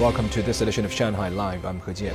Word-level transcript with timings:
Welcome 0.00 0.30
to 0.30 0.40
this 0.40 0.62
edition 0.62 0.86
of 0.86 0.92
Shanghai 0.92 1.28
Live. 1.28 1.66
I'm 1.66 1.78
He 1.80 1.92
Jian. 1.92 2.14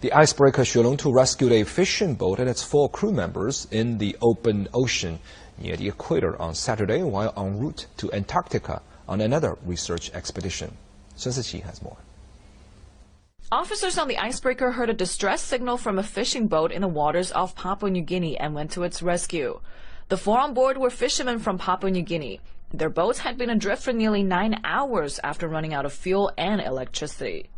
The 0.00 0.12
icebreaker 0.12 0.62
Xuelong 0.62 0.96
2 0.96 1.12
rescued 1.12 1.50
a 1.50 1.64
fishing 1.64 2.14
boat 2.14 2.38
and 2.38 2.48
its 2.48 2.62
four 2.62 2.88
crew 2.88 3.10
members 3.10 3.66
in 3.72 3.98
the 3.98 4.16
open 4.22 4.68
ocean 4.72 5.18
near 5.58 5.76
the 5.76 5.88
equator 5.88 6.40
on 6.40 6.54
Saturday 6.54 7.02
while 7.02 7.34
en 7.36 7.58
route 7.58 7.86
to 7.96 8.12
Antarctica 8.12 8.80
on 9.08 9.20
another 9.20 9.58
research 9.66 10.12
expedition. 10.12 10.76
Sun 11.16 11.32
Siqi 11.32 11.64
has 11.64 11.82
more. 11.82 11.96
Officers 13.50 13.98
on 13.98 14.06
the 14.06 14.18
icebreaker 14.18 14.70
heard 14.70 14.88
a 14.88 14.94
distress 14.94 15.42
signal 15.42 15.78
from 15.78 15.98
a 15.98 16.04
fishing 16.04 16.46
boat 16.46 16.70
in 16.70 16.80
the 16.80 16.86
waters 16.86 17.32
off 17.32 17.56
Papua 17.56 17.90
New 17.90 18.02
Guinea 18.02 18.38
and 18.38 18.54
went 18.54 18.70
to 18.70 18.84
its 18.84 19.02
rescue. 19.02 19.58
The 20.12 20.18
four 20.18 20.40
on 20.40 20.52
board 20.52 20.76
were 20.76 20.90
fishermen 20.90 21.38
from 21.38 21.56
Papua 21.56 21.90
New 21.90 22.02
Guinea. 22.02 22.38
Their 22.74 22.90
boats 22.90 23.18
had 23.20 23.38
been 23.38 23.48
adrift 23.48 23.82
for 23.82 23.94
nearly 23.94 24.22
nine 24.22 24.60
hours 24.62 25.18
after 25.24 25.48
running 25.48 25.72
out 25.72 25.86
of 25.86 25.94
fuel 25.94 26.30
and 26.36 26.60
electricity. 26.60 27.48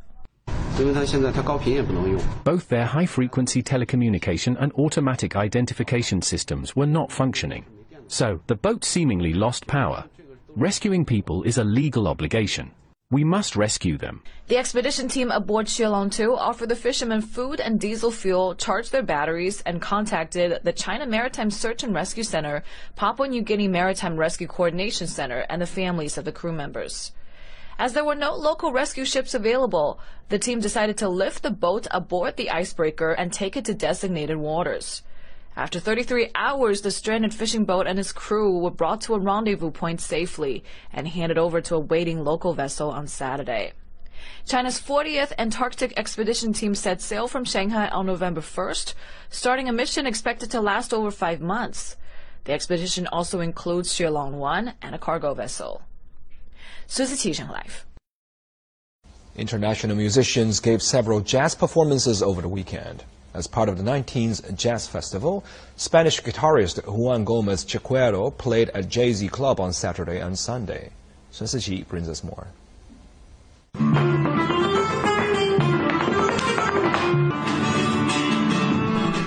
Both 2.45 2.69
their 2.69 2.87
high-frequency 2.87 3.63
telecommunication 3.65 4.57
and 4.61 4.73
automatic 4.75 5.35
identification 5.35 6.23
systems 6.23 6.77
were 6.77 6.87
not 6.87 7.11
functioning. 7.11 7.65
So, 8.07 8.39
the 8.47 8.55
boat 8.55 8.85
seemingly 8.85 9.33
lost 9.33 9.67
power. 9.67 10.05
Rescuing 10.55 11.05
people 11.05 11.43
is 11.43 11.59
a 11.59 11.65
legal 11.65 12.07
obligation. 12.07 12.71
We 13.11 13.23
must 13.23 13.55
rescue 13.55 13.99
them. 13.99 14.23
The 14.49 14.57
expedition 14.57 15.09
team 15.09 15.31
aboard 15.31 15.67
Xuelong 15.67 16.11
2 16.11 16.35
offered 16.35 16.71
the 16.71 16.75
fishermen 16.75 17.21
food 17.21 17.61
and 17.61 17.79
diesel 17.79 18.11
fuel, 18.11 18.55
charged 18.55 18.93
their 18.93 19.03
batteries, 19.03 19.61
and 19.61 19.81
contacted 19.81 20.61
the 20.65 20.73
China 20.73 21.07
Maritime 21.07 21.51
Search 21.51 21.83
and 21.83 21.95
Rescue 21.95 22.25
Center, 22.25 22.65
Papua 22.97 23.29
New 23.29 23.43
Guinea 23.43 23.69
Maritime 23.69 24.17
Rescue 24.17 24.47
Coordination 24.47 25.07
Center, 25.07 25.45
and 25.51 25.61
the 25.61 25.67
families 25.67 26.17
of 26.17 26.25
the 26.25 26.33
crew 26.33 26.53
members. 26.53 27.13
As 27.79 27.93
there 27.93 28.07
were 28.07 28.15
no 28.15 28.35
local 28.35 28.73
rescue 28.73 29.05
ships 29.05 29.35
available, 29.35 30.01
the 30.31 30.39
team 30.39 30.61
decided 30.61 30.97
to 30.99 31.09
lift 31.09 31.43
the 31.43 31.51
boat 31.51 31.87
aboard 31.91 32.37
the 32.37 32.51
icebreaker 32.51 33.13
and 33.13 33.33
take 33.33 33.55
it 33.55 33.67
to 33.67 33.75
designated 33.75 34.39
waters. 34.39 35.03
After 35.57 35.79
33 35.79 36.31
hours, 36.35 36.83
the 36.83 36.91
stranded 36.91 37.33
fishing 37.33 37.65
boat 37.65 37.87
and 37.87 37.99
its 37.99 38.13
crew 38.13 38.59
were 38.59 38.73
brought 38.73 39.01
to 39.03 39.15
a 39.15 39.21
rendezvous 39.21 39.71
point 39.71 40.01
safely 40.01 40.65
and 40.93 41.07
handed 41.07 41.39
over 41.39 41.61
to 41.61 41.77
a 41.77 41.81
waiting 41.81 42.25
local 42.25 42.55
vessel 42.55 42.91
on 42.91 43.07
Saturday. 43.07 43.73
China's 44.47 44.81
40th 44.81 45.33
Antarctic 45.39 45.93
expedition 45.97 46.53
team 46.53 46.75
set 46.75 47.01
sail 47.01 47.29
from 47.29 47.45
Shanghai 47.45 47.89
on 47.89 48.05
November 48.05 48.41
1st, 48.41 48.95
starting 49.31 49.69
a 49.69 49.73
mission 49.73 50.07
expected 50.07 50.51
to 50.51 50.61
last 50.61 50.93
over 50.93 51.11
five 51.11 51.41
months. 51.41 51.97
The 52.45 52.53
expedition 52.53 53.07
also 53.07 53.41
includes 53.41 53.93
Xuelong 53.93 54.33
1 54.33 54.75
and 54.83 54.95
a 54.95 54.99
cargo 54.99 55.35
vessel. 55.35 55.83
Live. 56.99 57.87
International 59.37 59.97
musicians 59.97 60.61
gave 60.61 60.83
several 60.83 61.21
jazz 61.21 61.55
performances 61.55 62.23
over 62.23 62.43
the 62.43 62.49
weekend. 62.49 63.05
As 63.35 63.49
part 63.49 63.69
of 63.69 63.77
the 63.77 63.83
19th 63.83 64.57
Jazz 64.57 64.87
Festival, 64.87 65.45
Spanish 65.77 66.23
guitarist 66.23 66.87
Juan 66.87 67.25
Gomez 67.25 67.65
Chicuero 67.65 68.31
played 68.31 68.69
at 68.71 68.85
JZ 68.85 69.29
Club 69.33 69.59
on 69.59 69.73
Saturday 69.73 70.21
and 70.21 70.39
Sunday. 70.39 70.91
Sun 71.33 71.49
Siqi 71.49 71.87
brings 71.89 72.09
us 72.09 72.23
more. 72.23 72.47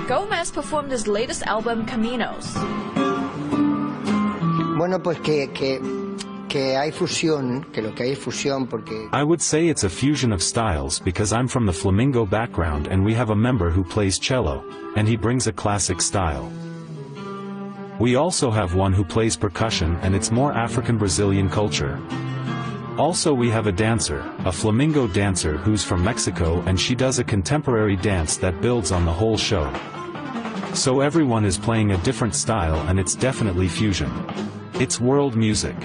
Gomez 0.08 0.52
performed 0.52 0.92
his 0.92 1.06
latest 1.06 1.46
album, 1.46 1.86
Caminos. 1.86 2.56
Bueno, 4.78 5.00
pues 5.00 5.20
que, 5.20 5.48
que 5.48 5.97
I 9.12 9.24
would 9.24 9.42
say 9.42 9.68
it's 9.68 9.84
a 9.84 9.90
fusion 9.90 10.32
of 10.32 10.42
styles 10.42 11.00
because 11.00 11.34
I'm 11.34 11.48
from 11.48 11.66
the 11.66 11.74
flamenco 11.74 12.26
background 12.26 12.88
and 12.88 13.04
we 13.04 13.14
have 13.16 13.32
a 13.32 13.36
member 13.36 13.70
who 13.70 13.84
plays 13.84 14.18
cello, 14.18 14.64
and 14.96 15.08
he 15.08 15.18
brings 15.18 15.48
a 15.48 15.54
classic 15.54 16.02
style. 16.02 16.52
We 18.00 18.16
also 18.16 18.52
have 18.52 18.76
one 18.76 18.94
who 18.94 19.04
plays 19.04 19.36
percussion 19.36 19.98
and 20.04 20.16
it's 20.16 20.32
more 20.32 20.54
African 20.54 20.98
Brazilian 20.98 21.50
culture. 21.50 22.00
Also 22.98 23.34
we 23.34 23.50
have 23.50 23.68
a 23.68 23.72
dancer, 23.72 24.24
a 24.46 24.52
flamenco 24.52 25.08
dancer 25.08 25.58
who's 25.58 25.84
from 25.84 26.04
Mexico 26.04 26.62
and 26.68 26.80
she 26.80 26.96
does 26.96 27.20
a 27.20 27.24
contemporary 27.24 27.96
dance 27.96 28.38
that 28.38 28.62
builds 28.62 28.92
on 28.92 29.06
the 29.06 29.12
whole 29.12 29.38
show. 29.38 29.72
So 30.74 31.02
everyone 31.02 31.44
is 31.44 31.58
playing 31.58 31.92
a 31.92 31.98
different 32.04 32.36
style 32.36 32.80
and 32.88 33.00
it's 33.00 33.16
definitely 33.16 33.68
fusion. 33.68 34.12
It's 34.76 35.02
world 35.02 35.36
music. 35.36 35.76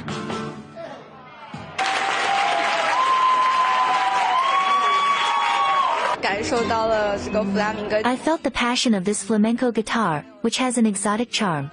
I 6.45 8.17
felt 8.17 8.43
the 8.43 8.51
passion 8.51 8.95
of 8.95 9.05
this 9.05 9.23
flamenco 9.23 9.71
guitar, 9.71 10.25
which 10.41 10.59
has 10.59 10.77
an 10.77 10.87
exotic 10.87 11.31
charm. 11.31 11.71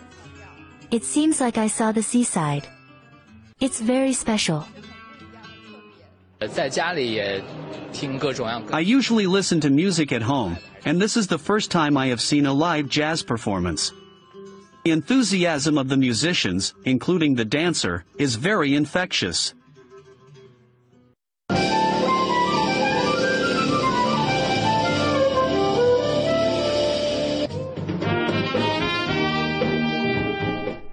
It 0.92 1.04
seems 1.04 1.42
like 1.42 1.58
I 1.58 1.68
saw 1.68 1.92
the 1.92 2.04
seaside. 2.04 2.68
It's 3.60 3.82
very 3.82 4.14
special. 4.14 4.68
I 8.72 8.80
usually 8.80 9.28
listen 9.28 9.60
to 9.62 9.70
music 9.70 10.12
at 10.12 10.22
home, 10.22 10.58
and 10.86 11.02
this 11.02 11.18
is 11.18 11.28
the 11.28 11.38
first 11.38 11.72
time 11.72 11.98
I 11.98 12.08
have 12.08 12.22
seen 12.22 12.46
a 12.46 12.54
live 12.54 12.88
jazz 12.88 13.24
performance. 13.24 13.92
The 14.86 14.92
enthusiasm 14.92 15.78
of 15.78 15.90
the 15.90 15.98
musicians, 15.98 16.74
including 16.86 17.36
the 17.36 17.44
dancer, 17.44 18.06
is 18.18 18.36
very 18.36 18.76
infectious. 18.76 19.54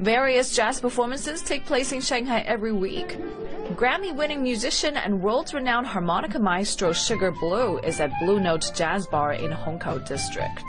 Various 0.07 0.55
jazz 0.55 0.79
performances 0.81 1.43
take 1.43 1.67
place 1.67 1.91
in 1.91 2.01
Shanghai 2.01 2.39
every 2.43 2.71
week. 2.71 3.19
Grammy-winning 3.75 4.41
musician 4.41 4.97
and 4.97 5.21
world-renowned 5.21 5.89
harmonica 5.89 6.39
maestro 6.39 6.93
Sugar 6.93 7.33
Blue 7.33 7.81
is 7.81 7.99
at 7.99 8.13
Blue 8.21 8.39
Note 8.39 8.71
Jazz 8.73 9.09
Bar 9.09 9.33
in 9.33 9.51
Hongkou 9.51 10.07
District. 10.07 10.63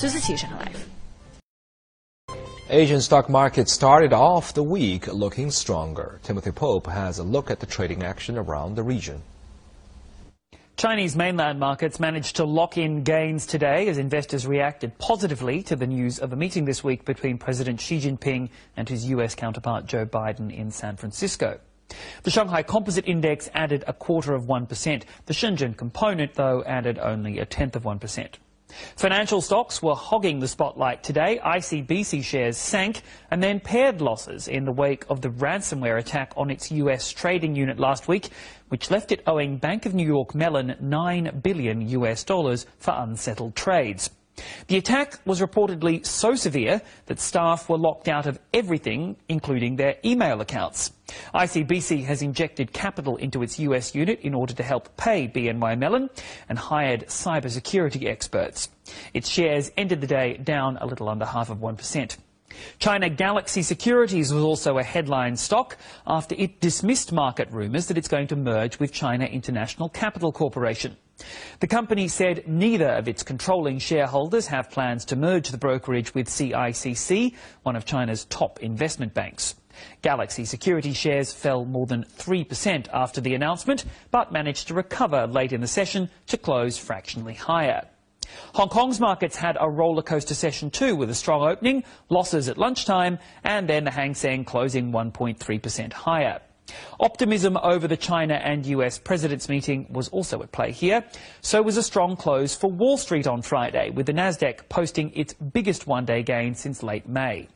Live. 0.00 0.88
Asian 2.70 3.00
stock 3.00 3.28
markets 3.28 3.72
started 3.72 4.12
off 4.12 4.54
the 4.54 4.62
week 4.62 5.08
looking 5.08 5.50
stronger. 5.50 6.20
Timothy 6.22 6.52
Pope 6.52 6.86
has 6.86 7.18
a 7.18 7.24
look 7.24 7.50
at 7.50 7.58
the 7.58 7.66
trading 7.66 8.04
action 8.04 8.38
around 8.38 8.76
the 8.76 8.84
region. 8.84 9.20
Chinese 10.82 11.14
mainland 11.14 11.60
markets 11.60 12.00
managed 12.00 12.34
to 12.34 12.44
lock 12.44 12.76
in 12.76 13.04
gains 13.04 13.46
today 13.46 13.86
as 13.86 13.98
investors 13.98 14.48
reacted 14.48 14.98
positively 14.98 15.62
to 15.62 15.76
the 15.76 15.86
news 15.86 16.18
of 16.18 16.32
a 16.32 16.36
meeting 16.36 16.64
this 16.64 16.82
week 16.82 17.04
between 17.04 17.38
President 17.38 17.80
Xi 17.80 18.00
Jinping 18.00 18.48
and 18.76 18.88
his 18.88 19.08
U.S. 19.10 19.36
counterpart 19.36 19.86
Joe 19.86 20.04
Biden 20.04 20.52
in 20.52 20.72
San 20.72 20.96
Francisco. 20.96 21.60
The 22.24 22.32
Shanghai 22.32 22.64
Composite 22.64 23.06
Index 23.06 23.48
added 23.54 23.84
a 23.86 23.92
quarter 23.92 24.34
of 24.34 24.46
1%. 24.46 25.04
The 25.26 25.32
Shenzhen 25.32 25.76
component, 25.76 26.34
though, 26.34 26.64
added 26.64 26.98
only 26.98 27.38
a 27.38 27.46
tenth 27.46 27.76
of 27.76 27.84
1%. 27.84 28.34
Financial 28.96 29.40
stocks 29.40 29.82
were 29.82 29.94
hogging 29.94 30.40
the 30.40 30.48
spotlight 30.48 31.02
today. 31.02 31.40
ICBC 31.44 32.22
shares 32.22 32.56
sank 32.56 33.02
and 33.30 33.42
then 33.42 33.60
pared 33.60 34.00
losses 34.00 34.48
in 34.48 34.64
the 34.64 34.72
wake 34.72 35.04
of 35.08 35.20
the 35.20 35.28
ransomware 35.30 35.98
attack 35.98 36.32
on 36.36 36.50
its 36.50 36.70
U.S. 36.72 37.10
trading 37.10 37.54
unit 37.54 37.78
last 37.78 38.08
week, 38.08 38.30
which 38.68 38.90
left 38.90 39.12
it 39.12 39.22
owing 39.26 39.58
Bank 39.58 39.86
of 39.86 39.94
New 39.94 40.06
York 40.06 40.34
Mellon 40.34 40.76
9 40.80 41.40
billion 41.42 41.88
US 41.88 42.24
dollars 42.24 42.66
for 42.78 42.94
unsettled 42.96 43.54
trades. 43.54 44.10
The 44.68 44.76
attack 44.76 45.18
was 45.24 45.40
reportedly 45.40 46.04
so 46.04 46.34
severe 46.34 46.82
that 47.06 47.20
staff 47.20 47.68
were 47.68 47.78
locked 47.78 48.08
out 48.08 48.26
of 48.26 48.38
everything, 48.52 49.16
including 49.28 49.76
their 49.76 49.96
email 50.04 50.40
accounts. 50.40 50.92
ICBC 51.34 52.04
has 52.04 52.22
injected 52.22 52.72
capital 52.72 53.16
into 53.16 53.42
its 53.42 53.58
US 53.58 53.94
unit 53.94 54.20
in 54.20 54.34
order 54.34 54.54
to 54.54 54.62
help 54.62 54.96
pay 54.96 55.28
BNY 55.28 55.78
Mellon 55.78 56.10
and 56.48 56.58
hired 56.58 57.06
cybersecurity 57.06 58.06
experts. 58.06 58.68
Its 59.12 59.28
shares 59.28 59.70
ended 59.76 60.00
the 60.00 60.06
day 60.06 60.36
down 60.36 60.76
a 60.78 60.86
little 60.86 61.08
under 61.08 61.26
half 61.26 61.50
of 61.50 61.58
1%. 61.58 62.16
China 62.78 63.08
Galaxy 63.08 63.62
Securities 63.62 64.32
was 64.32 64.42
also 64.42 64.78
a 64.78 64.82
headline 64.82 65.36
stock 65.36 65.76
after 66.06 66.34
it 66.36 66.60
dismissed 66.60 67.12
market 67.12 67.48
rumours 67.50 67.86
that 67.86 67.98
it's 67.98 68.08
going 68.08 68.26
to 68.28 68.36
merge 68.36 68.78
with 68.78 68.92
China 68.92 69.24
International 69.24 69.88
Capital 69.88 70.32
Corporation. 70.32 70.96
The 71.60 71.66
company 71.66 72.08
said 72.08 72.48
neither 72.48 72.88
of 72.88 73.08
its 73.08 73.22
controlling 73.22 73.78
shareholders 73.78 74.46
have 74.48 74.70
plans 74.70 75.04
to 75.06 75.16
merge 75.16 75.50
the 75.50 75.58
brokerage 75.58 76.14
with 76.14 76.28
CICC, 76.28 77.34
one 77.62 77.76
of 77.76 77.84
China's 77.84 78.24
top 78.24 78.60
investment 78.60 79.14
banks. 79.14 79.54
Galaxy 80.02 80.44
Security 80.44 80.92
shares 80.92 81.32
fell 81.32 81.64
more 81.64 81.86
than 81.86 82.04
3% 82.04 82.88
after 82.92 83.20
the 83.20 83.34
announcement, 83.34 83.84
but 84.10 84.32
managed 84.32 84.68
to 84.68 84.74
recover 84.74 85.26
late 85.26 85.52
in 85.52 85.60
the 85.60 85.66
session 85.66 86.10
to 86.26 86.36
close 86.36 86.76
fractionally 86.76 87.34
higher. 87.34 87.86
Hong 88.54 88.68
Kong's 88.68 89.00
markets 89.00 89.36
had 89.36 89.56
a 89.60 89.68
roller 89.68 90.02
coaster 90.02 90.34
session 90.34 90.70
too, 90.70 90.96
with 90.96 91.10
a 91.10 91.14
strong 91.14 91.42
opening, 91.42 91.84
losses 92.08 92.48
at 92.48 92.58
lunchtime, 92.58 93.18
and 93.44 93.68
then 93.68 93.84
the 93.84 93.90
Hang 93.90 94.14
Seng 94.14 94.44
closing 94.44 94.92
1.3% 94.92 95.92
higher. 95.92 96.40
Optimism 97.00 97.56
over 97.56 97.88
the 97.88 97.96
China 97.96 98.34
and 98.34 98.64
US 98.66 98.98
presidents 98.98 99.48
meeting 99.48 99.86
was 99.90 100.08
also 100.08 100.42
at 100.42 100.52
play 100.52 100.72
here. 100.72 101.04
So 101.40 101.62
was 101.62 101.76
a 101.76 101.82
strong 101.82 102.16
close 102.16 102.54
for 102.54 102.70
Wall 102.70 102.96
Street 102.96 103.26
on 103.26 103.42
Friday, 103.42 103.90
with 103.90 104.06
the 104.06 104.12
Nasdaq 104.12 104.68
posting 104.68 105.12
its 105.14 105.34
biggest 105.34 105.86
one-day 105.86 106.22
gain 106.22 106.54
since 106.54 106.82
late 106.82 107.08
May. 107.08 107.48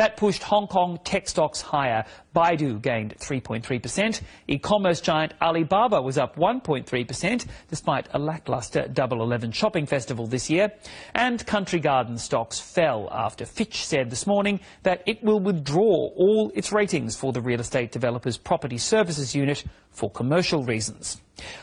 That 0.00 0.16
pushed 0.16 0.42
Hong 0.44 0.66
Kong 0.66 0.98
tech 1.04 1.28
stocks 1.28 1.60
higher. 1.60 2.06
Baidu 2.34 2.80
gained 2.80 3.18
3.3%. 3.18 4.22
E-commerce 4.48 5.02
giant 5.02 5.34
Alibaba 5.42 6.00
was 6.00 6.16
up 6.16 6.36
1.3% 6.36 7.46
despite 7.68 8.08
a 8.14 8.18
lackluster 8.18 8.88
Double 8.88 9.22
11 9.22 9.52
shopping 9.52 9.84
festival 9.84 10.26
this 10.26 10.48
year. 10.48 10.72
And 11.14 11.46
Country 11.46 11.80
Garden 11.80 12.16
stocks 12.16 12.58
fell 12.58 13.10
after 13.12 13.44
Fitch 13.44 13.84
said 13.84 14.08
this 14.08 14.26
morning 14.26 14.60
that 14.84 15.02
it 15.04 15.22
will 15.22 15.38
withdraw 15.38 16.08
all 16.16 16.50
its 16.54 16.72
ratings 16.72 17.14
for 17.14 17.34
the 17.34 17.42
real 17.42 17.60
estate 17.60 17.92
developer's 17.92 18.38
property 18.38 18.78
services 18.78 19.34
unit 19.34 19.64
for 19.90 20.10
commercial 20.10 20.62
reasons. 20.62 21.20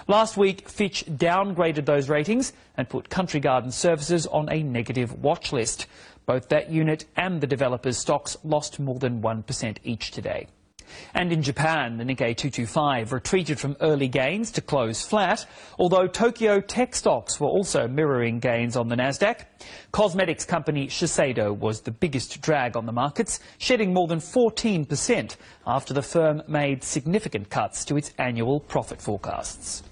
Last 0.07 0.37
week, 0.37 0.69
Fitch 0.69 1.05
downgraded 1.05 1.85
those 1.85 2.09
ratings 2.09 2.53
and 2.75 2.89
put 2.89 3.09
Country 3.09 3.39
Garden 3.39 3.71
Services 3.71 4.27
on 4.27 4.49
a 4.49 4.63
negative 4.63 5.23
watch 5.23 5.51
list. 5.51 5.87
Both 6.25 6.49
that 6.49 6.69
unit 6.69 7.05
and 7.15 7.41
the 7.41 7.47
developer's 7.47 7.97
stocks 7.97 8.37
lost 8.43 8.79
more 8.79 8.99
than 8.99 9.21
1% 9.21 9.77
each 9.83 10.11
today. 10.11 10.47
And 11.13 11.31
in 11.31 11.41
Japan, 11.41 11.97
the 11.97 12.03
Nikkei 12.03 12.35
225 12.35 13.13
retreated 13.13 13.59
from 13.59 13.75
early 13.81 14.07
gains 14.07 14.51
to 14.51 14.61
close 14.61 15.05
flat, 15.05 15.45
although 15.79 16.07
Tokyo 16.07 16.59
tech 16.59 16.95
stocks 16.95 17.39
were 17.39 17.47
also 17.47 17.87
mirroring 17.87 18.39
gains 18.39 18.75
on 18.75 18.87
the 18.87 18.95
Nasdaq. 18.95 19.45
Cosmetics 19.91 20.45
company 20.45 20.87
Shiseido 20.87 21.57
was 21.57 21.81
the 21.81 21.91
biggest 21.91 22.41
drag 22.41 22.77
on 22.77 22.85
the 22.85 22.91
markets, 22.91 23.39
shedding 23.57 23.93
more 23.93 24.07
than 24.07 24.19
14% 24.19 25.35
after 25.65 25.93
the 25.93 26.01
firm 26.01 26.41
made 26.47 26.83
significant 26.83 27.49
cuts 27.49 27.83
to 27.85 27.97
its 27.97 28.13
annual 28.17 28.59
profit 28.59 29.01
forecasts. 29.01 29.83